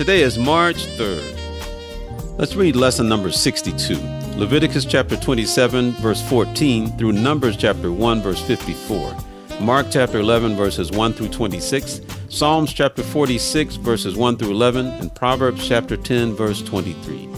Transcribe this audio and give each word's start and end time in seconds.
Today 0.00 0.22
is 0.22 0.38
March 0.38 0.86
3rd. 0.96 2.38
Let's 2.38 2.56
read 2.56 2.74
lesson 2.74 3.06
number 3.06 3.30
62. 3.30 3.96
Leviticus 4.38 4.86
chapter 4.86 5.14
27, 5.14 5.92
verse 5.92 6.26
14, 6.26 6.96
through 6.96 7.12
Numbers 7.12 7.54
chapter 7.54 7.92
1, 7.92 8.22
verse 8.22 8.40
54, 8.40 9.14
Mark 9.60 9.88
chapter 9.90 10.20
11, 10.20 10.56
verses 10.56 10.90
1 10.90 11.12
through 11.12 11.28
26, 11.28 12.00
Psalms 12.30 12.72
chapter 12.72 13.02
46, 13.02 13.76
verses 13.76 14.16
1 14.16 14.38
through 14.38 14.52
11, 14.52 14.86
and 14.86 15.14
Proverbs 15.14 15.68
chapter 15.68 15.98
10, 15.98 16.32
verse 16.32 16.62
23. 16.62 17.28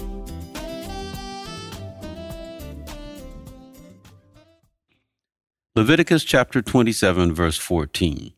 Leviticus 5.75 6.23
chapter 6.23 6.61
27, 6.61 7.33
verse 7.33 7.57
14. 7.57 8.31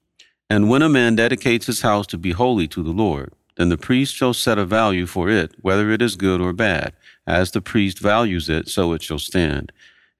And 0.49 0.67
when 0.67 0.81
a 0.81 0.89
man 0.89 1.13
dedicates 1.13 1.67
his 1.67 1.81
house 1.81 2.07
to 2.07 2.17
be 2.17 2.31
holy 2.31 2.67
to 2.69 2.81
the 2.81 2.89
Lord, 2.89 3.31
then 3.57 3.69
the 3.69 3.77
priest 3.77 4.13
shall 4.13 4.33
set 4.33 4.57
a 4.57 4.65
value 4.65 5.05
for 5.05 5.29
it, 5.29 5.53
whether 5.61 5.91
it 5.91 6.01
is 6.01 6.15
good 6.15 6.41
or 6.41 6.53
bad 6.53 6.93
as 7.27 7.51
the 7.51 7.61
priest 7.61 7.99
values 7.99 8.49
it, 8.49 8.67
so 8.67 8.93
it 8.93 9.01
shall 9.01 9.19
stand. 9.19 9.71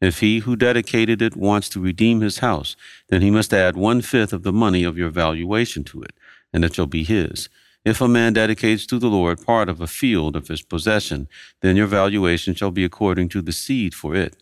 If 0.01 0.19
he 0.19 0.39
who 0.39 0.55
dedicated 0.55 1.21
it 1.21 1.35
wants 1.35 1.69
to 1.69 1.79
redeem 1.79 2.21
his 2.21 2.39
house, 2.39 2.75
then 3.09 3.21
he 3.21 3.31
must 3.31 3.53
add 3.53 3.77
one 3.77 4.01
fifth 4.01 4.33
of 4.33 4.43
the 4.43 4.53
money 4.53 4.83
of 4.83 4.97
your 4.97 5.09
valuation 5.09 5.83
to 5.85 6.01
it, 6.01 6.13
and 6.51 6.65
it 6.65 6.75
shall 6.75 6.87
be 6.87 7.03
his. 7.03 7.49
If 7.85 8.01
a 8.01 8.07
man 8.07 8.33
dedicates 8.33 8.85
to 8.87 8.97
the 8.99 9.07
Lord 9.07 9.45
part 9.45 9.69
of 9.69 9.79
a 9.79 9.87
field 9.87 10.35
of 10.35 10.47
his 10.47 10.63
possession, 10.63 11.27
then 11.61 11.75
your 11.75 11.87
valuation 11.87 12.55
shall 12.55 12.71
be 12.71 12.83
according 12.83 13.29
to 13.29 13.41
the 13.41 13.51
seed 13.51 13.93
for 13.93 14.15
it. 14.15 14.35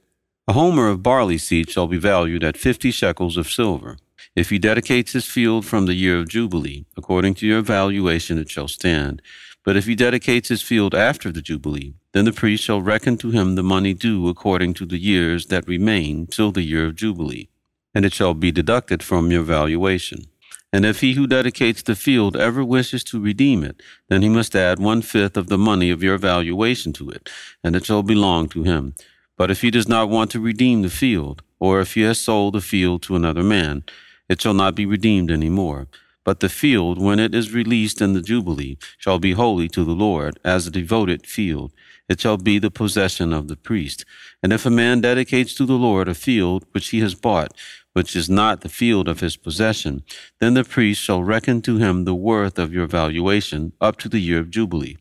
A 0.47 0.53
homer 0.53 0.87
of 0.87 1.03
barley 1.03 1.37
seed 1.37 1.69
shall 1.69 1.87
be 1.87 1.97
valued 1.97 2.43
at 2.43 2.57
fifty 2.57 2.91
shekels 2.91 3.37
of 3.37 3.49
silver. 3.49 3.97
If 4.35 4.49
he 4.49 4.57
dedicates 4.57 5.11
his 5.11 5.25
field 5.25 5.63
from 5.65 5.85
the 5.85 5.93
year 5.93 6.17
of 6.17 6.27
Jubilee, 6.27 6.85
according 6.97 7.35
to 7.35 7.47
your 7.47 7.61
valuation 7.61 8.39
it 8.39 8.49
shall 8.49 8.67
stand. 8.67 9.21
But 9.63 9.77
if 9.77 9.85
he 9.85 9.95
dedicates 9.95 10.49
his 10.49 10.61
field 10.61 10.95
after 10.95 11.31
the 11.31 11.41
Jubilee, 11.41 11.93
then 12.13 12.25
the 12.25 12.33
priest 12.33 12.63
shall 12.63 12.81
reckon 12.81 13.17
to 13.17 13.29
him 13.29 13.55
the 13.55 13.63
money 13.63 13.93
due 13.93 14.27
according 14.27 14.73
to 14.75 14.85
the 14.85 14.97
years 14.97 15.47
that 15.47 15.67
remain 15.67 16.25
till 16.27 16.51
the 16.51 16.63
year 16.63 16.87
of 16.87 16.95
Jubilee, 16.95 17.49
and 17.93 18.05
it 18.05 18.13
shall 18.13 18.33
be 18.33 18.51
deducted 18.51 19.03
from 19.03 19.31
your 19.31 19.43
valuation. 19.43 20.25
And 20.73 20.83
if 20.83 21.01
he 21.01 21.13
who 21.13 21.27
dedicates 21.27 21.83
the 21.83 21.95
field 21.95 22.35
ever 22.35 22.65
wishes 22.65 23.03
to 23.05 23.21
redeem 23.21 23.63
it, 23.63 23.81
then 24.09 24.23
he 24.23 24.29
must 24.29 24.55
add 24.55 24.79
one 24.79 25.03
fifth 25.03 25.37
of 25.37 25.47
the 25.47 25.57
money 25.59 25.91
of 25.91 26.01
your 26.01 26.17
valuation 26.17 26.91
to 26.93 27.11
it, 27.11 27.29
and 27.63 27.75
it 27.75 27.85
shall 27.85 28.01
belong 28.01 28.49
to 28.49 28.63
him. 28.63 28.95
But 29.37 29.51
if 29.51 29.61
he 29.61 29.69
does 29.69 29.87
not 29.87 30.09
want 30.09 30.31
to 30.31 30.39
redeem 30.39 30.81
the 30.81 30.89
field, 30.89 31.43
or 31.59 31.79
if 31.79 31.93
he 31.93 32.01
has 32.01 32.19
sold 32.19 32.55
the 32.55 32.61
field 32.61 33.03
to 33.03 33.15
another 33.15 33.43
man, 33.43 33.83
it 34.29 34.41
shall 34.41 34.53
not 34.53 34.75
be 34.75 34.85
redeemed 34.85 35.31
any 35.31 35.49
more. 35.49 35.87
But 36.23 36.39
the 36.39 36.49
field, 36.49 37.01
when 37.01 37.19
it 37.19 37.35
is 37.35 37.51
released 37.51 38.01
in 38.01 38.13
the 38.13 38.21
Jubilee, 38.21 38.77
shall 38.97 39.19
be 39.19 39.33
holy 39.33 39.67
to 39.69 39.83
the 39.83 39.91
Lord, 39.91 40.39
as 40.43 40.65
a 40.65 40.71
devoted 40.71 41.27
field. 41.27 41.73
It 42.07 42.21
shall 42.21 42.37
be 42.37 42.59
the 42.59 42.71
possession 42.71 43.33
of 43.33 43.47
the 43.47 43.57
priest. 43.57 44.05
And 44.41 44.53
if 44.53 44.65
a 44.65 44.69
man 44.69 45.01
dedicates 45.01 45.53
to 45.55 45.65
the 45.65 45.73
Lord 45.73 46.07
a 46.07 46.13
field 46.13 46.65
which 46.71 46.89
he 46.89 47.01
has 47.01 47.15
bought, 47.15 47.53
which 47.93 48.15
is 48.15 48.29
not 48.29 48.61
the 48.61 48.69
field 48.69 49.07
of 49.07 49.19
his 49.21 49.37
possession, 49.37 50.03
then 50.39 50.55
the 50.55 50.63
priest 50.63 51.01
shall 51.01 51.23
reckon 51.23 51.61
to 51.61 51.77
him 51.77 52.03
the 52.03 52.15
worth 52.15 52.59
of 52.59 52.73
your 52.73 52.87
valuation 52.87 53.71
up 53.79 53.97
to 53.97 54.09
the 54.09 54.19
year 54.19 54.39
of 54.39 54.49
Jubilee. 54.49 54.97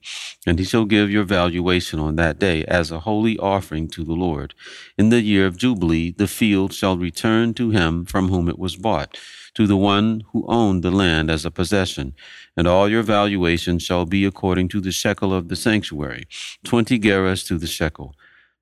And 0.46 0.58
he 0.58 0.64
shall 0.64 0.84
give 0.84 1.10
your 1.10 1.24
valuation 1.24 1.98
on 1.98 2.16
that 2.16 2.38
day 2.38 2.64
as 2.66 2.90
a 2.90 3.00
holy 3.00 3.38
offering 3.38 3.88
to 3.88 4.04
the 4.04 4.12
Lord. 4.12 4.54
In 4.98 5.08
the 5.08 5.22
year 5.22 5.46
of 5.46 5.56
Jubilee, 5.56 6.12
the 6.12 6.28
field 6.28 6.72
shall 6.72 6.96
return 6.96 7.54
to 7.54 7.70
him 7.70 8.04
from 8.04 8.28
whom 8.28 8.48
it 8.48 8.58
was 8.58 8.76
bought 8.76 9.18
to 9.54 9.66
the 9.66 9.76
one 9.76 10.22
who 10.32 10.44
owned 10.48 10.82
the 10.82 10.90
land 10.90 11.30
as 11.30 11.44
a 11.44 11.50
possession, 11.50 12.14
and 12.56 12.66
all 12.66 12.88
your 12.88 13.02
valuation 13.02 13.78
shall 13.78 14.06
be 14.06 14.24
according 14.24 14.68
to 14.68 14.80
the 14.80 14.92
shekel 14.92 15.32
of 15.32 15.48
the 15.48 15.56
sanctuary, 15.56 16.24
twenty 16.64 16.98
gerahs 16.98 17.46
to 17.46 17.58
the 17.58 17.66
shekel. 17.66 18.14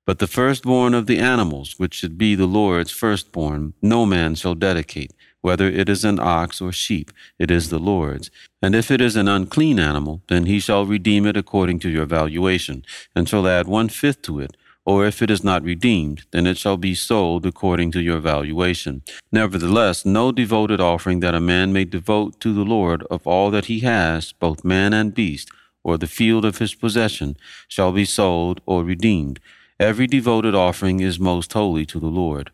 But 0.05 0.19
the 0.19 0.27
firstborn 0.27 0.93
of 0.93 1.05
the 1.05 1.19
animals, 1.19 1.75
which 1.77 1.93
should 1.93 2.17
be 2.17 2.33
the 2.33 2.47
Lord's 2.47 2.91
firstborn, 2.91 3.73
no 3.81 4.05
man 4.05 4.33
shall 4.35 4.55
dedicate, 4.55 5.13
whether 5.41 5.67
it 5.67 5.89
is 5.89 6.03
an 6.03 6.19
ox 6.19 6.59
or 6.59 6.71
sheep, 6.71 7.11
it 7.37 7.51
is 7.51 7.69
the 7.69 7.79
Lord's. 7.79 8.31
And 8.61 8.73
if 8.73 8.89
it 8.89 8.99
is 8.99 9.15
an 9.15 9.27
unclean 9.27 9.79
animal, 9.79 10.23
then 10.27 10.47
he 10.47 10.59
shall 10.59 10.85
redeem 10.85 11.25
it 11.27 11.37
according 11.37 11.79
to 11.79 11.89
your 11.89 12.05
valuation, 12.05 12.83
and 13.15 13.29
shall 13.29 13.47
add 13.47 13.67
one 13.67 13.89
fifth 13.89 14.23
to 14.23 14.39
it, 14.39 14.57
or 14.85 15.05
if 15.05 15.21
it 15.21 15.29
is 15.29 15.43
not 15.43 15.63
redeemed, 15.63 16.23
then 16.31 16.47
it 16.47 16.57
shall 16.57 16.77
be 16.77 16.95
sold 16.95 17.45
according 17.45 17.91
to 17.91 18.01
your 18.01 18.19
valuation. 18.19 19.03
Nevertheless, 19.31 20.05
no 20.05 20.31
devoted 20.31 20.81
offering 20.81 21.19
that 21.19 21.35
a 21.35 21.39
man 21.39 21.71
may 21.71 21.85
devote 21.85 22.39
to 22.39 22.53
the 22.53 22.65
Lord 22.65 23.03
of 23.11 23.27
all 23.27 23.51
that 23.51 23.65
he 23.65 23.81
has, 23.81 24.31
both 24.33 24.65
man 24.65 24.93
and 24.93 25.13
beast, 25.13 25.49
or 25.83 25.97
the 25.97 26.07
field 26.07 26.43
of 26.45 26.57
his 26.57 26.73
possession, 26.73 27.37
shall 27.67 27.91
be 27.91 28.05
sold 28.05 28.61
or 28.65 28.83
redeemed. 28.83 29.39
Every 29.81 30.05
devoted 30.05 30.53
offering 30.53 30.99
is 30.99 31.19
most 31.19 31.53
holy 31.53 31.87
to 31.87 31.99
the 31.99 32.05
Lord. 32.05 32.51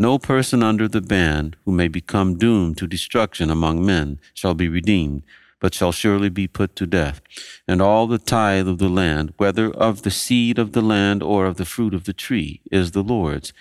No 0.00 0.18
person 0.18 0.64
under 0.64 0.88
the 0.88 1.00
ban 1.00 1.54
who 1.64 1.70
may 1.70 1.86
become 1.86 2.38
doomed 2.38 2.76
to 2.78 2.88
destruction 2.88 3.50
among 3.50 3.86
men 3.86 4.18
shall 4.34 4.54
be 4.54 4.68
redeemed 4.68 5.22
but 5.60 5.74
shall 5.74 5.92
surely 5.92 6.28
be 6.28 6.46
put 6.46 6.76
to 6.76 6.86
death. 6.86 7.20
And 7.66 7.80
all 7.80 8.06
the 8.06 8.18
tithe 8.18 8.68
of 8.68 8.78
the 8.78 8.88
land, 8.88 9.32
whether 9.36 9.70
of 9.70 10.02
the 10.02 10.10
seed 10.10 10.58
of 10.58 10.72
the 10.72 10.82
land 10.82 11.22
or 11.22 11.46
of 11.46 11.56
the 11.56 11.64
fruit 11.64 11.94
of 11.94 12.04
the 12.04 12.12
tree, 12.12 12.60
is 12.70 12.90
the 12.90 13.02
Lord's. 13.02 13.52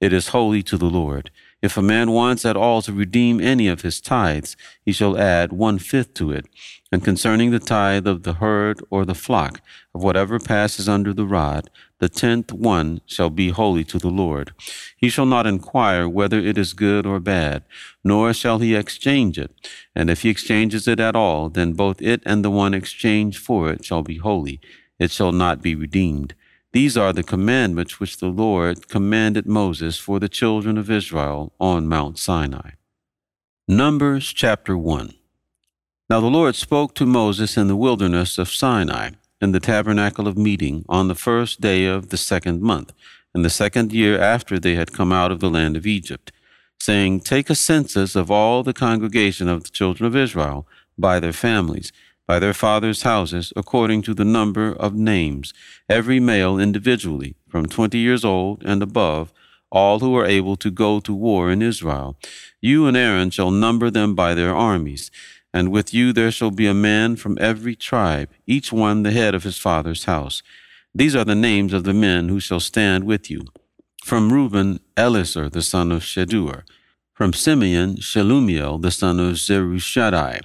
It 0.00 0.12
is 0.12 0.28
holy 0.28 0.62
to 0.64 0.76
the 0.76 0.90
Lord. 0.90 1.30
If 1.60 1.76
a 1.76 1.82
man 1.82 2.10
wants 2.10 2.44
at 2.44 2.56
all 2.56 2.82
to 2.82 2.92
redeem 2.92 3.40
any 3.40 3.68
of 3.68 3.82
his 3.82 4.00
tithes, 4.00 4.56
he 4.84 4.92
shall 4.92 5.16
add 5.16 5.52
one 5.52 5.78
fifth 5.78 6.14
to 6.14 6.32
it. 6.32 6.46
And 6.90 7.04
concerning 7.04 7.50
the 7.50 7.60
tithe 7.60 8.06
of 8.06 8.24
the 8.24 8.34
herd 8.34 8.80
or 8.90 9.04
the 9.04 9.14
flock, 9.14 9.60
of 9.94 10.02
whatever 10.02 10.38
passes 10.38 10.88
under 10.88 11.12
the 11.12 11.26
rod, 11.26 11.70
the 11.98 12.08
tenth 12.08 12.52
one 12.52 13.00
shall 13.06 13.30
be 13.30 13.50
holy 13.50 13.84
to 13.84 13.98
the 13.98 14.10
Lord. 14.10 14.52
He 14.96 15.08
shall 15.08 15.26
not 15.26 15.46
inquire 15.46 16.08
whether 16.08 16.38
it 16.38 16.58
is 16.58 16.72
good 16.72 17.06
or 17.06 17.20
bad, 17.20 17.64
nor 18.02 18.32
shall 18.32 18.58
he 18.58 18.74
exchange 18.74 19.38
it. 19.38 19.52
And 19.94 20.10
if 20.10 20.22
he 20.22 20.30
exchanges 20.30 20.88
it 20.88 20.98
at 20.98 21.14
all, 21.14 21.48
then 21.48 21.74
both 21.74 22.00
it 22.00 22.22
and 22.24 22.44
the 22.44 22.50
one 22.50 22.74
exchanged 22.74 23.38
for 23.38 23.70
it 23.70 23.84
shall 23.84 24.02
be 24.02 24.18
holy. 24.18 24.60
It 24.98 25.10
shall 25.10 25.32
not 25.32 25.62
be 25.62 25.74
redeemed. 25.74 26.34
These 26.72 26.96
are 26.96 27.12
the 27.12 27.22
commandments 27.22 28.00
which 28.00 28.16
the 28.16 28.28
Lord 28.28 28.88
commanded 28.88 29.46
Moses 29.46 29.98
for 29.98 30.18
the 30.18 30.28
children 30.28 30.78
of 30.78 30.90
Israel 30.90 31.52
on 31.60 31.86
Mount 31.86 32.18
Sinai. 32.18 32.70
Numbers 33.68 34.32
chapter 34.32 34.76
1 34.76 35.14
Now 36.08 36.20
the 36.20 36.26
Lord 36.26 36.54
spoke 36.54 36.94
to 36.94 37.06
Moses 37.06 37.56
in 37.56 37.68
the 37.68 37.76
wilderness 37.76 38.38
of 38.38 38.48
Sinai, 38.48 39.10
in 39.42 39.52
the 39.52 39.60
tabernacle 39.60 40.26
of 40.26 40.38
meeting, 40.38 40.84
on 40.88 41.08
the 41.08 41.14
first 41.14 41.60
day 41.60 41.84
of 41.84 42.08
the 42.08 42.16
second 42.16 42.62
month, 42.62 42.92
in 43.34 43.42
the 43.42 43.50
second 43.50 43.92
year 43.92 44.18
after 44.18 44.58
they 44.58 44.76
had 44.76 44.92
come 44.92 45.12
out 45.12 45.30
of 45.30 45.40
the 45.40 45.50
land 45.50 45.76
of 45.76 45.86
Egypt, 45.86 46.32
saying, 46.80 47.20
Take 47.20 47.50
a 47.50 47.54
census 47.54 48.16
of 48.16 48.30
all 48.30 48.62
the 48.62 48.72
congregation 48.72 49.48
of 49.48 49.64
the 49.64 49.70
children 49.70 50.06
of 50.06 50.16
Israel 50.16 50.66
by 50.96 51.20
their 51.20 51.32
families 51.34 51.92
by 52.26 52.38
their 52.38 52.54
fathers' 52.54 53.02
houses, 53.02 53.52
according 53.56 54.02
to 54.02 54.14
the 54.14 54.24
number 54.24 54.72
of 54.72 54.94
names, 54.94 55.52
every 55.88 56.20
male 56.20 56.58
individually, 56.58 57.34
from 57.48 57.66
twenty 57.66 57.98
years 57.98 58.24
old 58.24 58.62
and 58.64 58.82
above, 58.82 59.32
all 59.70 59.98
who 59.98 60.16
are 60.16 60.24
able 60.24 60.56
to 60.56 60.70
go 60.70 61.00
to 61.00 61.12
war 61.12 61.50
in 61.50 61.62
Israel. 61.62 62.16
You 62.60 62.86
and 62.86 62.96
Aaron 62.96 63.30
shall 63.30 63.50
number 63.50 63.90
them 63.90 64.14
by 64.14 64.34
their 64.34 64.54
armies, 64.54 65.10
and 65.52 65.70
with 65.70 65.92
you 65.92 66.12
there 66.12 66.30
shall 66.30 66.50
be 66.50 66.66
a 66.66 66.74
man 66.74 67.16
from 67.16 67.38
every 67.40 67.74
tribe, 67.74 68.30
each 68.46 68.72
one 68.72 69.02
the 69.02 69.10
head 69.10 69.34
of 69.34 69.42
his 69.42 69.58
father's 69.58 70.04
house. 70.04 70.42
These 70.94 71.16
are 71.16 71.24
the 71.24 71.34
names 71.34 71.72
of 71.72 71.84
the 71.84 71.94
men 71.94 72.28
who 72.28 72.40
shall 72.40 72.60
stand 72.60 73.04
with 73.04 73.30
you. 73.30 73.42
From 74.04 74.32
Reuben, 74.32 74.80
Elizur 74.96 75.50
the 75.50 75.62
son 75.62 75.92
of 75.92 76.02
Shedeur. 76.02 76.62
From 77.14 77.32
Simeon, 77.32 77.96
Shelumiel 77.96 78.80
the 78.80 78.90
son 78.90 79.20
of 79.20 79.34
Zurishaddai 79.34 80.40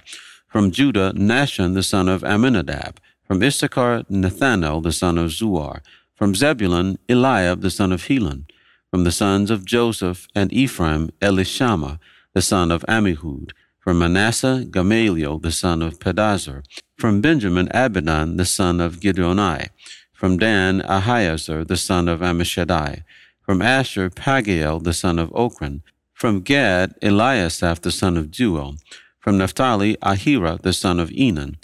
from 0.48 0.70
Judah, 0.70 1.12
Nahshon 1.14 1.74
the 1.74 1.82
son 1.82 2.08
of 2.08 2.24
Amminadab. 2.24 2.98
From 3.26 3.42
Issachar, 3.42 4.04
Nethanel 4.10 4.82
the 4.82 4.92
son 4.92 5.18
of 5.18 5.30
Zuar. 5.30 5.82
From 6.14 6.34
Zebulun, 6.34 6.98
Eliab 7.08 7.60
the 7.60 7.70
son 7.70 7.92
of 7.92 8.06
Helon. 8.06 8.46
From 8.90 9.04
the 9.04 9.12
sons 9.12 9.50
of 9.50 9.66
Joseph 9.66 10.26
and 10.34 10.50
Ephraim, 10.50 11.10
Elishama 11.20 11.98
the 12.32 12.40
son 12.40 12.72
of 12.72 12.82
Ammihud. 12.88 13.50
From 13.88 14.00
Manasseh, 14.00 14.66
Gamaliel, 14.70 15.38
the 15.38 15.50
son 15.50 15.80
of 15.80 15.98
Pedahzur. 15.98 16.62
From 16.98 17.22
Benjamin, 17.22 17.68
Abidan, 17.68 18.36
the 18.36 18.44
son 18.44 18.82
of 18.82 19.00
Gideoni. 19.00 19.70
From 20.12 20.36
Dan, 20.36 20.82
Ahiezer, 20.82 21.66
the 21.66 21.78
son 21.78 22.06
of 22.06 22.20
Ammishaddai. 22.20 23.02
From 23.40 23.62
Asher, 23.62 24.10
Pagiel, 24.10 24.84
the 24.84 24.92
son 24.92 25.18
of 25.18 25.30
Ocran. 25.30 25.80
From 26.12 26.42
Gad, 26.42 27.00
Eliasaph, 27.00 27.80
the 27.80 27.90
son 27.90 28.18
of 28.18 28.26
Deuel. 28.26 28.76
From 29.20 29.38
Naphtali, 29.38 29.96
Ahira, 30.02 30.60
the 30.60 30.74
son 30.74 31.00
of 31.00 31.08
Enan. 31.08 31.54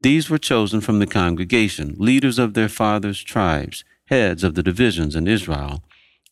These 0.00 0.30
were 0.30 0.38
chosen 0.38 0.80
from 0.80 1.00
the 1.00 1.08
congregation, 1.08 1.96
leaders 1.98 2.38
of 2.38 2.54
their 2.54 2.68
fathers' 2.68 3.20
tribes, 3.20 3.82
heads 4.04 4.44
of 4.44 4.54
the 4.54 4.62
divisions 4.62 5.16
in 5.16 5.26
Israel. 5.26 5.82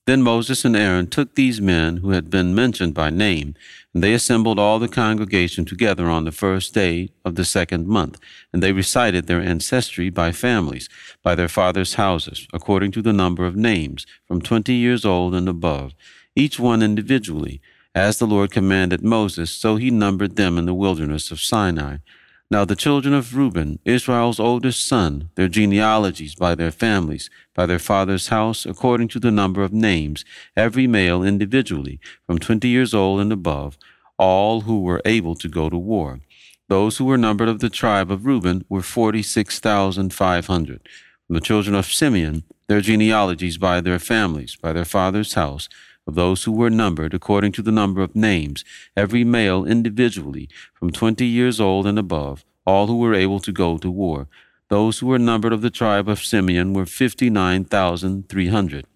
Then 0.04 0.22
Moses 0.22 0.64
and 0.64 0.74
Aaron 0.74 1.06
took 1.06 1.34
these 1.34 1.60
men 1.60 1.98
who 1.98 2.10
had 2.10 2.28
been 2.28 2.56
mentioned 2.56 2.92
by 2.92 3.10
name, 3.10 3.54
and 3.94 4.02
they 4.02 4.14
assembled 4.14 4.58
all 4.58 4.80
the 4.80 4.88
congregation 4.88 5.64
together 5.64 6.10
on 6.10 6.24
the 6.24 6.32
first 6.32 6.74
day 6.74 7.10
of 7.24 7.36
the 7.36 7.44
second 7.44 7.86
month, 7.86 8.18
and 8.52 8.60
they 8.60 8.72
recited 8.72 9.26
their 9.26 9.40
ancestry 9.40 10.10
by 10.10 10.32
families, 10.32 10.88
by 11.22 11.36
their 11.36 11.48
fathers' 11.48 11.94
houses, 11.94 12.48
according 12.52 12.90
to 12.92 13.02
the 13.02 13.12
number 13.12 13.46
of 13.46 13.54
names, 13.54 14.04
from 14.26 14.42
twenty 14.42 14.74
years 14.74 15.04
old 15.04 15.36
and 15.36 15.48
above, 15.48 15.94
each 16.34 16.58
one 16.58 16.82
individually. 16.82 17.60
As 17.94 18.18
the 18.18 18.26
Lord 18.26 18.50
commanded 18.50 19.04
Moses, 19.04 19.50
so 19.50 19.76
he 19.76 19.90
numbered 19.90 20.34
them 20.36 20.58
in 20.58 20.64
the 20.64 20.74
wilderness 20.74 21.30
of 21.30 21.40
Sinai. 21.40 21.98
Now 22.52 22.66
the 22.66 22.76
children 22.76 23.14
of 23.14 23.34
Reuben, 23.34 23.78
Israel's 23.86 24.38
oldest 24.38 24.86
son, 24.86 25.30
their 25.36 25.48
genealogies 25.48 26.34
by 26.34 26.54
their 26.54 26.70
families, 26.70 27.30
by 27.54 27.64
their 27.64 27.78
father's 27.78 28.28
house, 28.28 28.66
according 28.66 29.08
to 29.08 29.18
the 29.18 29.30
number 29.30 29.62
of 29.62 29.72
names, 29.72 30.22
every 30.54 30.86
male 30.86 31.22
individually, 31.22 31.98
from 32.26 32.38
twenty 32.38 32.68
years 32.68 32.92
old 32.92 33.22
and 33.22 33.32
above, 33.32 33.78
all 34.18 34.60
who 34.60 34.82
were 34.82 35.00
able 35.06 35.34
to 35.36 35.48
go 35.48 35.70
to 35.70 35.78
war. 35.78 36.20
Those 36.68 36.98
who 36.98 37.06
were 37.06 37.16
numbered 37.16 37.48
of 37.48 37.60
the 37.60 37.70
tribe 37.70 38.10
of 38.10 38.26
Reuben 38.26 38.66
were 38.68 38.82
forty 38.82 39.22
six 39.22 39.58
thousand 39.58 40.12
five 40.12 40.46
hundred. 40.46 40.86
From 41.26 41.36
the 41.36 41.40
children 41.40 41.74
of 41.74 41.86
Simeon, 41.86 42.42
their 42.68 42.82
genealogies 42.82 43.56
by 43.56 43.80
their 43.80 43.98
families, 43.98 44.56
by 44.56 44.74
their 44.74 44.84
father's 44.84 45.32
house, 45.32 45.70
of 46.06 46.14
those 46.14 46.44
who 46.44 46.52
were 46.52 46.70
numbered 46.70 47.14
according 47.14 47.52
to 47.52 47.62
the 47.62 47.72
number 47.72 48.02
of 48.02 48.16
names, 48.16 48.64
every 48.96 49.24
male 49.24 49.64
individually, 49.64 50.48
from 50.74 50.90
twenty 50.90 51.26
years 51.26 51.60
old 51.60 51.86
and 51.86 51.98
above, 51.98 52.44
all 52.66 52.86
who 52.86 52.98
were 52.98 53.14
able 53.14 53.40
to 53.40 53.52
go 53.52 53.78
to 53.78 53.90
war. 53.90 54.28
Those 54.68 54.98
who 54.98 55.06
were 55.06 55.18
numbered 55.18 55.52
of 55.52 55.62
the 55.62 55.70
tribe 55.70 56.08
of 56.08 56.24
Simeon 56.24 56.72
were 56.72 56.86
fifty 56.86 57.30
nine 57.30 57.64
thousand 57.64 58.28
three 58.28 58.48
hundred. 58.48 58.86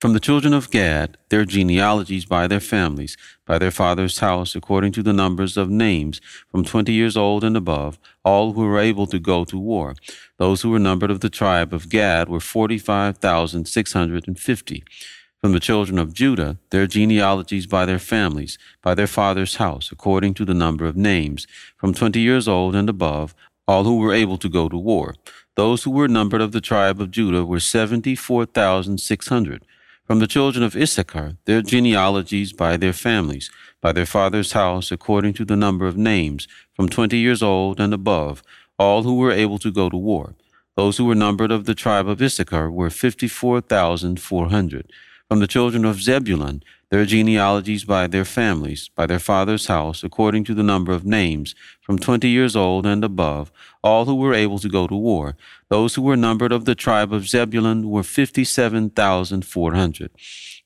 From 0.00 0.12
the 0.12 0.20
children 0.20 0.52
of 0.52 0.70
Gad, 0.70 1.16
their 1.30 1.46
genealogies 1.46 2.26
by 2.26 2.46
their 2.46 2.60
families, 2.60 3.16
by 3.46 3.58
their 3.58 3.70
father's 3.70 4.18
house, 4.18 4.54
according 4.54 4.92
to 4.92 5.02
the 5.02 5.14
numbers 5.14 5.56
of 5.56 5.70
names, 5.70 6.20
from 6.50 6.62
twenty 6.62 6.92
years 6.92 7.16
old 7.16 7.42
and 7.42 7.56
above, 7.56 7.98
all 8.22 8.52
who 8.52 8.62
were 8.62 8.78
able 8.78 9.06
to 9.06 9.18
go 9.18 9.46
to 9.46 9.56
war. 9.58 9.94
Those 10.36 10.60
who 10.60 10.68
were 10.68 10.78
numbered 10.78 11.10
of 11.10 11.20
the 11.20 11.30
tribe 11.30 11.72
of 11.72 11.88
Gad 11.88 12.28
were 12.28 12.40
forty 12.40 12.76
five 12.76 13.16
thousand 13.16 13.66
six 13.66 13.94
hundred 13.94 14.28
and 14.28 14.38
fifty. 14.38 14.84
From 15.44 15.52
the 15.52 15.60
children 15.60 15.98
of 15.98 16.14
Judah, 16.14 16.56
their 16.70 16.86
genealogies 16.86 17.66
by 17.66 17.84
their 17.84 17.98
families, 17.98 18.56
by 18.80 18.94
their 18.94 19.06
father's 19.06 19.56
house, 19.56 19.92
according 19.92 20.32
to 20.34 20.44
the 20.46 20.54
number 20.54 20.86
of 20.86 20.96
names, 20.96 21.46
from 21.76 21.92
twenty 21.92 22.20
years 22.20 22.48
old 22.48 22.74
and 22.74 22.88
above, 22.88 23.34
all 23.68 23.84
who 23.84 23.98
were 23.98 24.14
able 24.14 24.38
to 24.38 24.48
go 24.48 24.70
to 24.70 24.78
war. 24.78 25.14
Those 25.54 25.82
who 25.82 25.90
were 25.90 26.08
numbered 26.08 26.40
of 26.40 26.52
the 26.52 26.62
tribe 26.62 26.98
of 26.98 27.10
Judah 27.10 27.44
were 27.44 27.60
seventy 27.60 28.14
four 28.14 28.46
thousand 28.46 29.00
six 29.00 29.28
hundred. 29.28 29.66
From 30.06 30.18
the 30.18 30.26
children 30.26 30.64
of 30.64 30.74
Issachar, 30.74 31.36
their 31.44 31.60
genealogies 31.60 32.54
by 32.54 32.78
their 32.78 32.94
families, 32.94 33.50
by 33.82 33.92
their 33.92 34.06
father's 34.06 34.52
house, 34.52 34.90
according 34.90 35.34
to 35.34 35.44
the 35.44 35.56
number 35.56 35.86
of 35.86 35.98
names, 35.98 36.48
from 36.72 36.88
twenty 36.88 37.18
years 37.18 37.42
old 37.42 37.80
and 37.80 37.92
above, 37.92 38.42
all 38.78 39.02
who 39.02 39.16
were 39.18 39.30
able 39.30 39.58
to 39.58 39.70
go 39.70 39.90
to 39.90 39.96
war. 39.98 40.36
Those 40.74 40.96
who 40.96 41.04
were 41.04 41.14
numbered 41.14 41.52
of 41.52 41.66
the 41.66 41.74
tribe 41.74 42.08
of 42.08 42.22
Issachar 42.22 42.70
were 42.70 42.88
fifty 42.88 43.28
four 43.28 43.60
thousand 43.60 44.22
four 44.22 44.48
hundred. 44.48 44.90
From 45.34 45.40
the 45.40 45.48
children 45.48 45.84
of 45.84 46.00
Zebulun, 46.00 46.62
their 46.90 47.04
genealogies 47.04 47.84
by 47.84 48.06
their 48.06 48.24
families, 48.24 48.88
by 48.94 49.04
their 49.06 49.18
father's 49.18 49.66
house, 49.66 50.04
according 50.04 50.44
to 50.44 50.54
the 50.54 50.62
number 50.62 50.92
of 50.92 51.04
names, 51.04 51.56
from 51.80 51.98
twenty 51.98 52.28
years 52.28 52.54
old 52.54 52.86
and 52.86 53.02
above, 53.02 53.50
all 53.82 54.04
who 54.04 54.14
were 54.14 54.32
able 54.32 54.60
to 54.60 54.68
go 54.68 54.86
to 54.86 54.94
war. 54.94 55.34
Those 55.70 55.96
who 55.96 56.02
were 56.02 56.16
numbered 56.16 56.52
of 56.52 56.66
the 56.66 56.76
tribe 56.76 57.12
of 57.12 57.26
Zebulun 57.26 57.90
were 57.90 58.04
fifty 58.04 58.44
seven 58.44 58.90
thousand 58.90 59.44
four 59.44 59.74
hundred. 59.74 60.12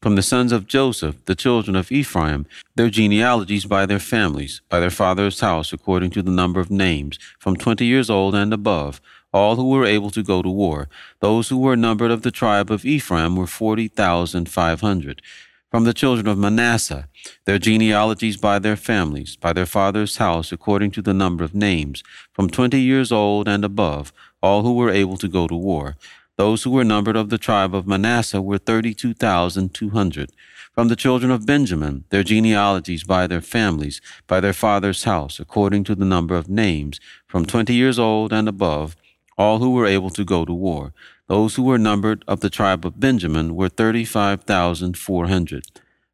From 0.03 0.17
the 0.17 0.23
sons 0.23 0.53
of 0.53 0.67
Joseph, 0.67 1.25
the 1.25 1.35
children 1.35 1.75
of 1.75 1.91
Ephraim, 1.91 2.45
their 2.77 2.91
genealogies 2.91 3.65
by 3.65 3.87
their 3.87 3.99
families, 3.99 4.61
by 4.69 4.81
their 4.81 4.91
father's 4.91 5.41
house, 5.41 5.73
according 5.73 6.11
to 6.11 6.21
the 6.21 6.31
number 6.31 6.61
of 6.61 6.71
names, 6.71 7.19
from 7.39 7.57
twenty 7.57 7.87
years 7.87 8.11
old 8.11 8.35
and 8.35 8.53
above, 8.53 9.01
all 9.33 9.57
who 9.57 9.69
were 9.69 9.85
able 9.85 10.11
to 10.11 10.23
go 10.23 10.43
to 10.43 10.49
war. 10.49 10.89
Those 11.21 11.49
who 11.49 11.59
were 11.59 11.77
numbered 11.77 12.11
of 12.11 12.23
the 12.23 12.31
tribe 12.31 12.71
of 12.71 12.85
Ephraim 12.85 13.37
were 13.37 13.47
forty 13.47 13.89
thousand 13.89 14.49
five 14.49 14.81
hundred. 14.81 15.23
From 15.71 15.85
the 15.85 15.93
children 15.93 16.27
of 16.27 16.39
Manasseh, 16.39 17.09
their 17.45 17.59
genealogies 17.59 18.39
by 18.39 18.59
their 18.59 18.77
families, 18.77 19.37
by 19.37 19.53
their 19.53 19.67
father's 19.67 20.17
house, 20.17 20.51
according 20.51 20.93
to 20.93 21.03
the 21.03 21.13
number 21.13 21.45
of 21.45 21.55
names, 21.55 22.03
from 22.33 22.49
twenty 22.49 22.81
years 22.81 23.13
old 23.13 23.47
and 23.47 23.65
above, 23.65 24.13
all 24.43 24.63
who 24.63 24.75
were 24.75 24.89
able 24.91 25.19
to 25.19 25.29
go 25.29 25.47
to 25.47 25.55
war. 25.55 25.97
Those 26.39 26.63
who 26.63 26.71
were 26.71 26.85
numbered 26.85 27.17
of 27.17 27.29
the 27.29 27.37
tribe 27.37 27.75
of 27.75 27.87
Manasseh 27.87 28.41
were 28.41 28.57
thirty 28.57 28.95
two 28.95 29.13
thousand 29.13 29.75
two 29.75 29.91
hundred. 29.91 30.31
From 30.73 30.89
the 30.89 30.97
children 30.97 31.33
of 31.33 31.45
Benjamin, 31.45 32.05
their 32.11 32.23
genealogies 32.23 33.03
by 33.03 33.27
their 33.27 33.41
families, 33.41 34.01
by 34.29 34.39
their 34.41 34.53
father's 34.53 35.03
house, 35.03 35.41
according 35.41 35.83
to 35.85 35.97
the 35.97 36.05
number 36.05 36.37
of 36.37 36.49
names, 36.49 37.01
from 37.27 37.45
twenty 37.45 37.75
years 37.75 37.99
old 37.99 38.33
and 38.33 38.49
above, 38.49 38.97
all 39.39 39.61
who 39.61 39.71
were 39.71 39.87
able 39.87 40.11
to 40.11 40.25
go 40.25 40.45
to 40.45 40.53
war. 40.53 40.93
Those 41.29 41.55
who 41.55 41.63
were 41.63 41.79
numbered 41.79 42.25
of 42.27 42.41
the 42.41 42.51
tribe 42.51 42.85
of 42.85 43.01
Benjamin 43.01 43.55
were 43.55 43.69
thirty 43.69 44.05
five 44.05 44.43
thousand 44.43 44.99
four 44.99 45.29
hundred. 45.29 45.65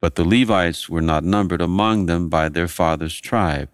But 0.00 0.16
the 0.16 0.24
Levites 0.24 0.88
were 0.88 1.00
not 1.00 1.22
numbered 1.22 1.62
among 1.62 2.06
them 2.06 2.28
by 2.28 2.48
their 2.48 2.66
father's 2.66 3.20
tribe. 3.20 3.68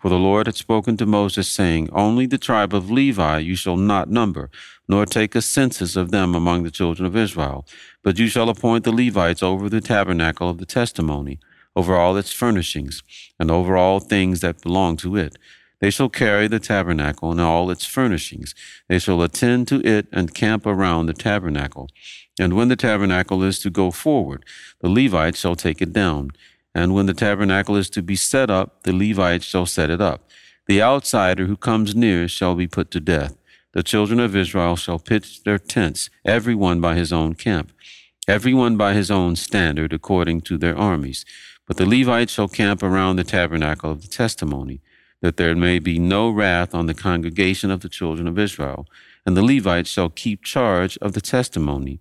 For 0.00 0.08
the 0.08 0.18
Lord 0.18 0.48
had 0.48 0.56
spoken 0.56 0.96
to 0.96 1.06
Moses, 1.06 1.46
saying, 1.46 1.90
Only 1.92 2.26
the 2.26 2.36
tribe 2.36 2.74
of 2.74 2.90
Levi 2.90 3.38
you 3.38 3.54
shall 3.54 3.76
not 3.76 4.10
number, 4.10 4.50
nor 4.88 5.06
take 5.06 5.36
a 5.36 5.42
census 5.42 5.94
of 5.94 6.10
them 6.10 6.34
among 6.34 6.64
the 6.64 6.72
children 6.72 7.06
of 7.06 7.16
Israel. 7.16 7.64
But 8.02 8.18
you 8.18 8.26
shall 8.26 8.48
appoint 8.48 8.82
the 8.82 8.90
Levites 8.90 9.44
over 9.44 9.68
the 9.68 9.80
tabernacle 9.80 10.50
of 10.50 10.58
the 10.58 10.66
testimony, 10.66 11.38
over 11.80 11.96
all 11.96 12.16
its 12.16 12.32
furnishings, 12.32 13.02
and 13.38 13.50
over 13.50 13.76
all 13.76 14.00
things 14.00 14.40
that 14.40 14.62
belong 14.62 14.96
to 14.98 15.16
it 15.16 15.36
they 15.80 15.90
shall 15.90 16.10
carry 16.10 16.46
the 16.46 16.60
tabernacle 16.60 17.30
and 17.30 17.40
all 17.40 17.70
its 17.70 17.86
furnishings. 17.86 18.54
They 18.88 18.98
shall 18.98 19.22
attend 19.22 19.66
to 19.68 19.80
it 19.86 20.06
and 20.12 20.34
camp 20.34 20.66
around 20.66 21.06
the 21.06 21.14
tabernacle. 21.14 21.88
And 22.38 22.54
when 22.54 22.68
the 22.68 22.76
tabernacle 22.76 23.42
is 23.42 23.58
to 23.60 23.70
go 23.70 23.90
forward, 23.90 24.44
the 24.80 24.90
Levites 24.90 25.40
shall 25.40 25.56
take 25.56 25.80
it 25.80 25.92
down. 25.92 26.30
And 26.74 26.94
when 26.94 27.06
the 27.06 27.14
tabernacle 27.14 27.76
is 27.76 27.90
to 27.90 28.02
be 28.02 28.14
set 28.14 28.50
up, 28.50 28.82
the 28.82 28.92
Levites 28.92 29.44
shall 29.44 29.66
set 29.66 29.90
it 29.90 30.00
up. 30.00 30.28
The 30.66 30.82
outsider 30.82 31.46
who 31.46 31.56
comes 31.56 31.94
near 31.94 32.28
shall 32.28 32.54
be 32.54 32.68
put 32.68 32.90
to 32.92 33.00
death. 33.00 33.36
the 33.72 33.84
children 33.84 34.18
of 34.18 34.34
Israel 34.34 34.74
shall 34.74 34.98
pitch 34.98 35.44
their 35.44 35.58
tents, 35.58 36.10
every 36.24 36.56
one 36.56 36.80
by 36.80 36.96
his 36.96 37.12
own 37.12 37.34
camp, 37.34 37.70
every 38.26 38.52
one 38.52 38.76
by 38.76 38.94
his 38.94 39.12
own 39.12 39.36
standard, 39.36 39.92
according 39.92 40.40
to 40.40 40.58
their 40.58 40.76
armies. 40.76 41.24
But 41.70 41.76
the 41.76 41.86
Levites 41.86 42.32
shall 42.32 42.48
camp 42.48 42.82
around 42.82 43.14
the 43.14 43.22
tabernacle 43.22 43.92
of 43.92 44.02
the 44.02 44.08
testimony, 44.08 44.80
that 45.20 45.36
there 45.36 45.54
may 45.54 45.78
be 45.78 46.00
no 46.00 46.28
wrath 46.28 46.74
on 46.74 46.86
the 46.86 46.94
congregation 46.94 47.70
of 47.70 47.78
the 47.78 47.88
children 47.88 48.26
of 48.26 48.40
Israel. 48.40 48.88
And 49.24 49.36
the 49.36 49.44
Levites 49.44 49.88
shall 49.88 50.10
keep 50.10 50.42
charge 50.42 50.98
of 50.98 51.12
the 51.12 51.20
testimony. 51.20 52.00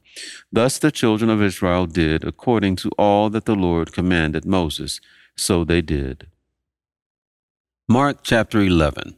Thus 0.51 0.79
the 0.79 0.89
children 0.89 1.29
of 1.29 1.43
Israel 1.43 1.85
did 1.85 2.23
according 2.23 2.77
to 2.77 2.89
all 2.97 3.29
that 3.29 3.45
the 3.45 3.53
Lord 3.53 3.93
commanded 3.93 4.43
Moses. 4.43 4.99
So 5.37 5.63
they 5.63 5.83
did. 5.83 6.25
Mark 7.87 8.23
chapter 8.23 8.61
11. 8.61 9.17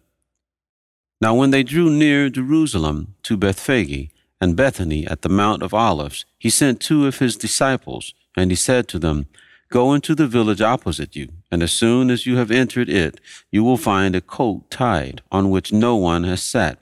Now, 1.21 1.33
when 1.33 1.51
they 1.51 1.63
drew 1.63 1.89
near 1.89 2.29
Jerusalem 2.29 3.15
to 3.23 3.37
Bethphage 3.37 4.09
and 4.41 4.57
Bethany 4.57 5.07
at 5.07 5.21
the 5.21 5.29
Mount 5.29 5.63
of 5.63 5.73
Olives, 5.73 6.25
he 6.37 6.49
sent 6.49 6.81
two 6.81 7.07
of 7.07 7.19
his 7.19 7.37
disciples, 7.37 8.13
and 8.35 8.51
he 8.51 8.57
said 8.57 8.89
to 8.89 8.99
them, 8.99 9.27
Go 9.71 9.93
into 9.93 10.15
the 10.15 10.27
village 10.27 10.59
opposite 10.59 11.15
you, 11.15 11.29
and 11.49 11.63
as 11.63 11.71
soon 11.71 12.11
as 12.11 12.25
you 12.25 12.35
have 12.35 12.51
entered 12.51 12.89
it, 12.89 13.21
you 13.53 13.63
will 13.63 13.77
find 13.77 14.13
a 14.13 14.19
coat 14.19 14.69
tied, 14.69 15.21
on 15.31 15.49
which 15.49 15.71
no 15.71 15.95
one 15.95 16.25
has 16.25 16.43
sat. 16.43 16.77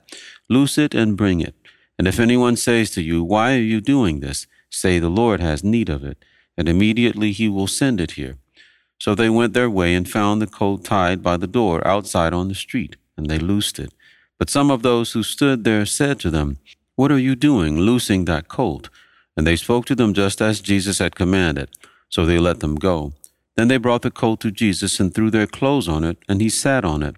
Loose 0.48 0.76
it 0.76 0.92
and 0.92 1.16
bring 1.16 1.40
it. 1.40 1.54
And 1.96 2.08
if 2.08 2.18
anyone 2.18 2.56
says 2.56 2.90
to 2.90 3.00
you, 3.00 3.22
Why 3.22 3.54
are 3.54 3.68
you 3.74 3.80
doing 3.80 4.18
this? 4.18 4.48
say, 4.70 4.98
The 4.98 5.08
Lord 5.08 5.38
has 5.38 5.62
need 5.62 5.88
of 5.88 6.02
it, 6.02 6.18
and 6.58 6.68
immediately 6.68 7.30
he 7.30 7.48
will 7.48 7.68
send 7.68 8.00
it 8.00 8.12
here. 8.12 8.38
So 8.98 9.14
they 9.14 9.30
went 9.30 9.54
their 9.54 9.70
way 9.70 9.94
and 9.94 10.10
found 10.10 10.42
the 10.42 10.48
coat 10.48 10.84
tied 10.84 11.22
by 11.22 11.36
the 11.36 11.46
door 11.46 11.86
outside 11.86 12.34
on 12.34 12.48
the 12.48 12.56
street, 12.56 12.96
and 13.16 13.30
they 13.30 13.38
loosed 13.38 13.78
it. 13.78 13.94
But 14.36 14.50
some 14.50 14.68
of 14.68 14.82
those 14.82 15.12
who 15.12 15.22
stood 15.22 15.62
there 15.62 15.86
said 15.86 16.18
to 16.20 16.30
them, 16.30 16.58
What 16.96 17.12
are 17.12 17.20
you 17.20 17.36
doing, 17.36 17.78
loosing 17.78 18.24
that 18.24 18.48
colt? 18.48 18.88
And 19.36 19.46
they 19.46 19.54
spoke 19.54 19.86
to 19.86 19.94
them 19.94 20.12
just 20.12 20.42
as 20.42 20.60
Jesus 20.60 20.98
had 20.98 21.14
commanded. 21.14 21.68
So 22.10 22.26
they 22.26 22.38
let 22.38 22.60
them 22.60 22.74
go. 22.74 23.14
Then 23.56 23.68
they 23.68 23.78
brought 23.78 24.02
the 24.02 24.10
colt 24.10 24.40
to 24.40 24.50
Jesus 24.50 25.00
and 25.00 25.14
threw 25.14 25.30
their 25.30 25.46
clothes 25.46 25.88
on 25.88 26.04
it, 26.04 26.18
and 26.28 26.40
he 26.40 26.48
sat 26.50 26.84
on 26.84 27.02
it. 27.02 27.16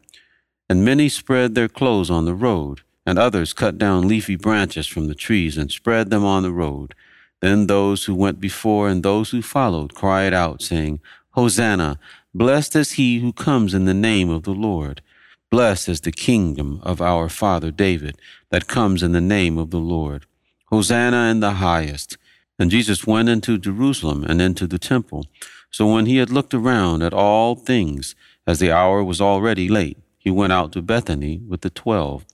And 0.68 0.84
many 0.84 1.08
spread 1.08 1.54
their 1.54 1.68
clothes 1.68 2.10
on 2.10 2.24
the 2.24 2.34
road, 2.34 2.82
and 3.04 3.18
others 3.18 3.52
cut 3.52 3.78
down 3.78 4.06
leafy 4.06 4.36
branches 4.36 4.86
from 4.86 5.08
the 5.08 5.14
trees 5.14 5.58
and 5.58 5.70
spread 5.70 6.10
them 6.10 6.24
on 6.24 6.44
the 6.44 6.52
road. 6.52 6.94
Then 7.40 7.66
those 7.66 8.04
who 8.04 8.14
went 8.14 8.40
before 8.40 8.88
and 8.88 9.02
those 9.02 9.30
who 9.30 9.42
followed 9.42 9.94
cried 9.94 10.32
out, 10.32 10.62
saying, 10.62 11.00
Hosanna! 11.30 11.98
Blessed 12.34 12.76
is 12.76 12.92
he 12.92 13.18
who 13.18 13.32
comes 13.32 13.74
in 13.74 13.84
the 13.84 13.92
name 13.92 14.30
of 14.30 14.44
the 14.44 14.54
Lord. 14.54 15.02
Blessed 15.50 15.88
is 15.90 16.00
the 16.00 16.12
kingdom 16.12 16.80
of 16.82 17.02
our 17.02 17.28
father 17.28 17.70
David 17.70 18.16
that 18.50 18.68
comes 18.68 19.02
in 19.02 19.12
the 19.12 19.20
name 19.20 19.58
of 19.58 19.70
the 19.70 19.78
Lord. 19.78 20.24
Hosanna 20.66 21.30
in 21.30 21.40
the 21.40 21.52
highest. 21.52 22.16
And 22.62 22.70
Jesus 22.70 23.06
went 23.06 23.28
into 23.28 23.58
Jerusalem 23.58 24.24
and 24.24 24.40
into 24.40 24.68
the 24.68 24.78
temple. 24.78 25.26
So 25.72 25.92
when 25.92 26.06
he 26.06 26.18
had 26.18 26.30
looked 26.30 26.54
around 26.54 27.02
at 27.02 27.12
all 27.12 27.56
things, 27.56 28.14
as 28.46 28.60
the 28.60 28.70
hour 28.70 29.02
was 29.02 29.20
already 29.20 29.68
late, 29.68 29.98
he 30.16 30.30
went 30.30 30.52
out 30.52 30.70
to 30.72 30.80
Bethany 30.80 31.42
with 31.48 31.62
the 31.62 31.70
twelve. 31.70 32.24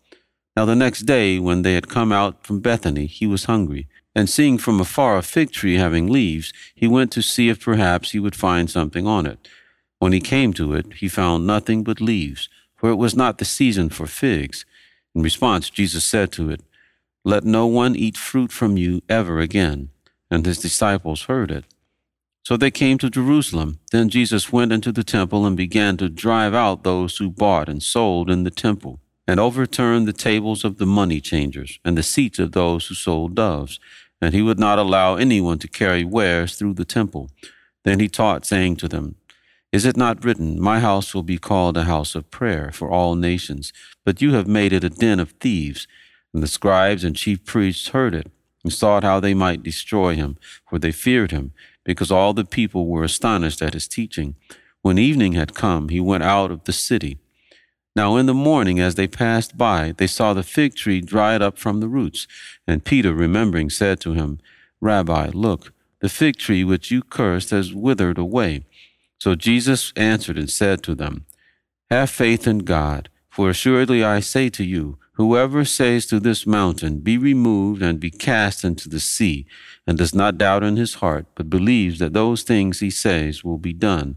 Now 0.54 0.66
the 0.66 0.76
next 0.76 1.06
day, 1.06 1.38
when 1.38 1.62
they 1.62 1.73
had 1.73 1.88
come 1.88 2.12
out 2.12 2.47
from 2.47 2.61
Bethany, 2.61 3.06
he 3.06 3.26
was 3.26 3.47
hungry. 3.47 3.88
And 4.14 4.28
seeing 4.28 4.58
from 4.58 4.80
afar 4.80 5.16
a 5.16 5.23
fig 5.23 5.50
tree 5.50 5.78
having 5.78 6.08
leaves, 6.08 6.52
he 6.75 6.87
went 6.87 7.11
to 7.12 7.23
see 7.23 7.49
if 7.49 7.64
perhaps 7.64 8.11
he 8.11 8.20
would 8.20 8.37
find 8.37 8.70
something 8.70 9.06
on 9.06 9.25
it. 9.25 9.49
When 9.99 10.12
he 10.12 10.20
came 10.20 10.52
to 10.54 10.75
it, 10.75 10.92
he 11.00 11.08
found 11.08 11.47
nothing 11.47 11.82
but 11.82 12.00
leaves 12.00 12.49
for 12.78 12.90
it 12.90 12.94
was 12.94 13.16
not 13.16 13.38
the 13.38 13.44
season 13.44 13.88
for 13.90 14.06
figs. 14.06 14.64
In 15.14 15.23
response, 15.23 15.68
Jesus 15.68 16.04
said 16.04 16.30
to 16.32 16.49
it, 16.50 16.62
Let 17.25 17.44
no 17.44 17.66
one 17.66 17.97
eat 17.97 18.16
fruit 18.16 18.52
from 18.52 18.76
you 18.76 19.02
ever 19.08 19.40
again. 19.40 19.90
And 20.30 20.44
his 20.44 20.58
disciples 20.58 21.23
heard 21.23 21.50
it. 21.50 21.64
So 22.44 22.56
they 22.56 22.70
came 22.70 22.99
to 22.99 23.11
Jerusalem. 23.11 23.78
Then 23.92 24.08
Jesus 24.08 24.52
went 24.52 24.73
into 24.73 24.92
the 24.92 25.04
temple 25.04 25.44
and 25.47 25.56
began 25.56 25.97
to 25.99 26.08
drive 26.08 26.54
out 26.54 26.82
those 26.82 27.16
who 27.16 27.30
bought 27.30 27.68
and 27.68 27.82
sold 27.82 28.30
in 28.30 28.44
the 28.44 28.50
temple, 28.50 29.00
and 29.26 29.38
overturned 29.38 30.08
the 30.08 30.12
tables 30.12 30.64
of 30.64 30.78
the 30.78 30.87
money 30.87 31.20
changers 31.20 31.78
and 31.85 31.97
the 31.97 32.02
seats 32.02 32.38
of 32.38 32.52
those 32.52 32.87
who 32.87 32.94
sold 32.94 33.35
doves. 33.35 33.78
And 34.20 34.35
he 34.35 34.42
would 34.42 34.58
not 34.58 34.78
allow 34.78 35.16
anyone 35.16 35.58
to 35.61 35.68
carry 35.68 36.04
wares 36.04 36.56
through 36.56 36.75
the 36.75 36.85
temple. 36.85 37.30
Then 37.85 38.00
he 38.00 38.08
taught, 38.08 38.44
saying 38.44 38.76
to 38.76 38.88
them, 38.88 39.16
is 39.70 39.85
it 39.85 39.97
not 39.97 40.25
written, 40.25 40.61
My 40.61 40.80
house 40.80 41.14
will 41.14 41.23
be 41.23 41.37
called 41.37 41.76
a 41.76 41.85
house 41.85 42.14
of 42.14 42.30
prayer 42.30 42.70
for 42.73 42.90
all 42.90 43.14
nations, 43.14 43.73
but 44.04 44.23
you 44.23 44.32
have 44.32 44.49
made 44.49 44.73
it 44.73 44.85
a 44.85 44.88
den 44.88 45.20
of 45.20 45.32
thieves? 45.32 45.87
And 46.32 46.42
the 46.42 46.47
scribes 46.47 47.04
and 47.04 47.14
chief 47.14 47.44
priests 47.44 47.88
heard 47.88 48.14
it, 48.14 48.30
and 48.68 48.72
sought 48.75 49.02
how 49.02 49.18
they 49.18 49.32
might 49.32 49.62
destroy 49.62 50.14
him, 50.14 50.37
for 50.68 50.78
they 50.78 50.92
feared 50.92 51.30
him, 51.30 51.52
because 51.84 52.10
all 52.10 52.34
the 52.34 52.44
people 52.44 52.87
were 52.87 53.02
astonished 53.02 53.62
at 53.62 53.72
his 53.72 53.88
teaching. 53.88 54.34
When 54.82 54.98
evening 54.98 55.32
had 55.32 55.54
come, 55.54 55.88
he 55.88 56.00
went 56.00 56.22
out 56.22 56.50
of 56.50 56.64
the 56.64 56.72
city. 56.75 57.16
Now 57.96 58.16
in 58.16 58.26
the 58.26 58.34
morning, 58.34 58.78
as 58.78 58.96
they 58.96 59.08
passed 59.08 59.56
by, 59.56 59.94
they 59.96 60.06
saw 60.06 60.34
the 60.34 60.42
fig 60.42 60.75
tree 60.75 61.00
dried 61.00 61.40
up 61.40 61.56
from 61.56 61.80
the 61.80 61.88
roots. 61.88 62.26
And 62.66 62.84
Peter, 62.84 63.14
remembering, 63.14 63.70
said 63.70 64.00
to 64.00 64.12
him, 64.12 64.38
Rabbi, 64.82 65.30
look, 65.32 65.72
the 66.00 66.10
fig 66.10 66.37
tree 66.37 66.62
which 66.62 66.90
you 66.90 67.02
cursed 67.02 67.48
has 67.50 67.72
withered 67.72 68.18
away. 68.18 68.64
So 69.18 69.34
Jesus 69.34 69.94
answered 69.96 70.37
and 70.37 70.50
said 70.50 70.82
to 70.82 70.94
them, 70.94 71.25
Have 71.90 72.10
faith 72.10 72.46
in 72.46 72.58
God, 72.58 73.08
for 73.30 73.48
assuredly 73.48 74.04
I 74.04 74.20
say 74.20 74.50
to 74.50 74.62
you, 74.62 74.98
whoever 75.18 75.64
says 75.64 76.06
to 76.06 76.20
this 76.20 76.46
mountain, 76.46 77.00
Be 77.00 77.18
removed 77.18 77.82
and 77.82 78.00
be 78.00 78.10
cast 78.10 78.64
into 78.64 78.88
the 78.88 79.00
sea, 79.00 79.46
and 79.87 79.98
does 79.98 80.14
not 80.14 80.38
doubt 80.38 80.62
in 80.62 80.76
his 80.76 80.94
heart, 80.94 81.26
but 81.34 81.50
believes 81.50 81.98
that 81.98 82.14
those 82.14 82.42
things 82.42 82.80
he 82.80 82.88
says 82.88 83.44
will 83.44 83.58
be 83.58 83.72
done, 83.72 84.16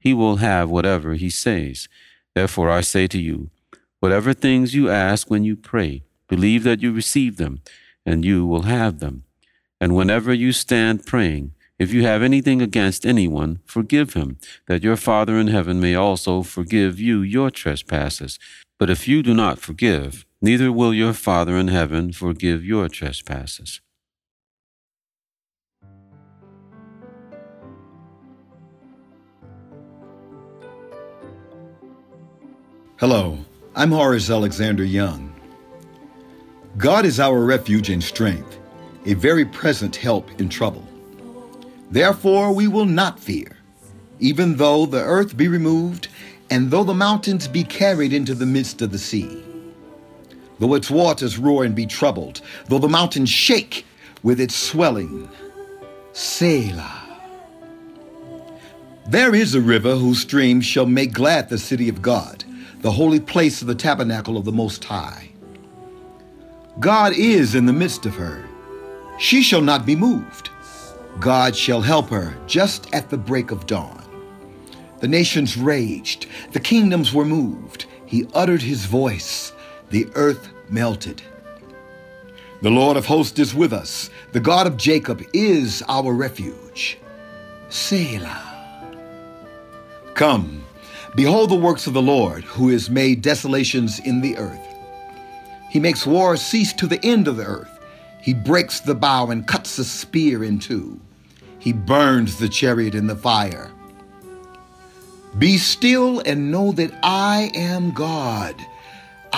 he 0.00 0.14
will 0.14 0.36
have 0.36 0.70
whatever 0.70 1.14
he 1.14 1.28
says. 1.30 1.86
Therefore 2.34 2.70
I 2.70 2.80
say 2.80 3.06
to 3.08 3.18
you, 3.18 3.50
whatever 4.00 4.32
things 4.32 4.74
you 4.74 4.88
ask 4.88 5.30
when 5.30 5.44
you 5.44 5.54
pray, 5.54 6.02
believe 6.28 6.64
that 6.64 6.80
you 6.80 6.92
receive 6.92 7.36
them, 7.36 7.60
and 8.06 8.24
you 8.24 8.46
will 8.46 8.62
have 8.62 9.00
them. 9.00 9.24
And 9.80 9.94
whenever 9.94 10.32
you 10.32 10.52
stand 10.52 11.04
praying, 11.04 11.52
if 11.78 11.92
you 11.92 12.02
have 12.04 12.22
anything 12.22 12.62
against 12.62 13.06
anyone, 13.06 13.60
forgive 13.64 14.14
him, 14.14 14.38
that 14.66 14.82
your 14.82 14.96
Father 14.96 15.36
in 15.36 15.48
heaven 15.48 15.78
may 15.78 15.94
also 15.94 16.42
forgive 16.42 16.98
you 16.98 17.20
your 17.20 17.50
trespasses. 17.50 18.38
But 18.78 18.90
if 18.90 19.06
you 19.06 19.22
do 19.22 19.34
not 19.34 19.58
forgive, 19.58 20.24
neither 20.40 20.70
will 20.70 20.94
your 20.94 21.12
Father 21.12 21.56
in 21.56 21.68
heaven 21.68 22.12
forgive 22.12 22.64
your 22.64 22.88
trespasses. 22.88 23.80
Hello, 32.98 33.38
I'm 33.76 33.92
Horace 33.92 34.28
Alexander 34.28 34.84
Young. 34.84 35.32
God 36.76 37.04
is 37.04 37.20
our 37.20 37.44
refuge 37.44 37.90
and 37.90 38.02
strength, 38.02 38.58
a 39.06 39.14
very 39.14 39.44
present 39.44 39.94
help 39.94 40.28
in 40.40 40.48
trouble. 40.48 40.86
Therefore 41.90 42.52
we 42.52 42.68
will 42.68 42.86
not 42.86 43.18
fear, 43.20 43.56
even 44.18 44.56
though 44.56 44.84
the 44.84 45.02
earth 45.02 45.36
be 45.36 45.48
removed, 45.48 46.08
and 46.50 46.70
though 46.70 46.84
the 46.84 46.94
mountains 46.94 47.46
be 47.46 47.62
carried 47.62 48.12
into 48.12 48.34
the 48.34 48.46
midst 48.46 48.82
of 48.82 48.90
the 48.90 48.98
sea. 48.98 49.44
Though 50.58 50.74
its 50.74 50.90
waters 50.90 51.38
roar 51.38 51.64
and 51.64 51.74
be 51.74 51.86
troubled, 51.86 52.40
though 52.66 52.78
the 52.78 52.88
mountains 52.88 53.30
shake 53.30 53.84
with 54.22 54.40
its 54.40 54.54
swelling. 54.54 55.28
Selah. 56.12 57.04
There 59.06 59.34
is 59.34 59.54
a 59.54 59.60
river 59.60 59.96
whose 59.96 60.20
streams 60.20 60.66
shall 60.66 60.86
make 60.86 61.12
glad 61.12 61.48
the 61.48 61.58
city 61.58 61.88
of 61.88 62.02
God, 62.02 62.44
the 62.80 62.90
holy 62.90 63.20
place 63.20 63.62
of 63.62 63.68
the 63.68 63.74
tabernacle 63.74 64.36
of 64.36 64.44
the 64.44 64.52
Most 64.52 64.84
High. 64.84 65.30
God 66.80 67.12
is 67.14 67.54
in 67.54 67.66
the 67.66 67.72
midst 67.72 68.04
of 68.06 68.14
her. 68.16 68.44
She 69.18 69.42
shall 69.42 69.62
not 69.62 69.86
be 69.86 69.96
moved. 69.96 70.50
God 71.20 71.56
shall 71.56 71.80
help 71.80 72.10
her 72.10 72.36
just 72.46 72.92
at 72.94 73.10
the 73.10 73.16
break 73.16 73.50
of 73.50 73.66
dawn. 73.66 74.04
The 75.00 75.08
nations 75.08 75.56
raged, 75.56 76.26
the 76.52 76.60
kingdoms 76.60 77.12
were 77.12 77.24
moved. 77.24 77.86
He 78.06 78.28
uttered 78.34 78.62
his 78.62 78.84
voice, 78.84 79.52
the 79.90 80.08
earth 80.14 80.48
melted. 80.68 81.22
The 82.60 82.70
Lord 82.70 82.96
of 82.96 83.06
hosts 83.06 83.38
is 83.38 83.54
with 83.54 83.72
us. 83.72 84.10
The 84.32 84.40
God 84.40 84.66
of 84.66 84.76
Jacob 84.76 85.22
is 85.32 85.82
our 85.88 86.12
refuge. 86.12 86.98
Selah. 87.68 88.44
Come, 90.14 90.64
behold 91.14 91.50
the 91.50 91.54
works 91.54 91.86
of 91.86 91.94
the 91.94 92.02
Lord, 92.02 92.42
who 92.44 92.70
has 92.70 92.90
made 92.90 93.22
desolations 93.22 94.00
in 94.00 94.20
the 94.20 94.36
earth. 94.36 94.58
He 95.70 95.78
makes 95.78 96.06
war 96.06 96.36
cease 96.36 96.72
to 96.74 96.86
the 96.86 97.04
end 97.04 97.28
of 97.28 97.36
the 97.36 97.44
earth. 97.44 97.78
He 98.20 98.34
breaks 98.34 98.80
the 98.80 98.94
bow 98.94 99.30
and 99.30 99.46
cuts 99.46 99.76
the 99.76 99.84
spear 99.84 100.42
in 100.42 100.58
two. 100.58 101.00
He 101.58 101.72
burns 101.72 102.38
the 102.38 102.48
chariot 102.48 102.94
in 102.94 103.06
the 103.06 103.16
fire. 103.16 103.70
Be 105.38 105.58
still 105.58 106.20
and 106.26 106.50
know 106.50 106.72
that 106.72 106.90
I 107.02 107.50
am 107.54 107.92
God. 107.92 108.54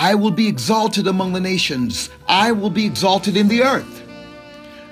I 0.01 0.15
will 0.15 0.31
be 0.31 0.47
exalted 0.47 1.05
among 1.05 1.33
the 1.33 1.39
nations. 1.39 2.09
I 2.27 2.53
will 2.53 2.71
be 2.71 2.87
exalted 2.87 3.37
in 3.37 3.47
the 3.47 3.61
earth. 3.61 4.01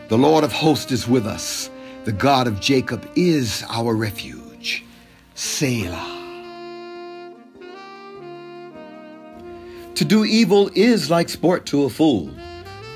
The 0.08 0.20
Lord 0.20 0.44
of 0.44 0.52
hosts 0.52 0.92
is 0.92 1.08
with 1.08 1.26
us. 1.26 1.72
The 2.04 2.12
God 2.12 2.46
of 2.46 2.60
Jacob 2.60 3.10
is 3.16 3.66
our 3.70 3.96
refuge. 3.96 4.86
Selah. 5.34 6.16
To 9.96 10.06
do 10.06 10.26
evil 10.26 10.70
is 10.76 11.10
like 11.10 11.30
sport 11.30 11.66
to 11.66 11.86
a 11.86 11.90
fool, 11.90 12.30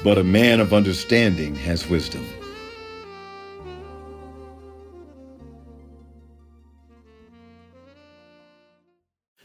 but 0.04 0.20
a 0.20 0.24
man 0.24 0.60
of 0.60 0.72
understanding 0.72 1.56
has 1.56 1.90
wisdom. 1.90 2.24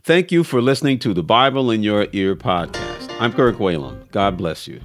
Thank 0.08 0.32
you 0.32 0.42
for 0.42 0.62
listening 0.62 0.98
to 1.00 1.12
the 1.12 1.22
Bible 1.22 1.70
in 1.70 1.82
Your 1.82 2.06
Ear 2.14 2.34
podcast. 2.34 3.14
I'm 3.20 3.30
Kirk 3.30 3.56
Whalum. 3.56 4.10
God 4.10 4.38
bless 4.38 4.66
you. 4.66 4.80